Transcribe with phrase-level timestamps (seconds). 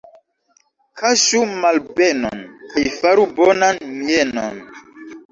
[1.01, 2.39] Kaŝu malbenon
[2.71, 4.57] kaj faru bonan mienon.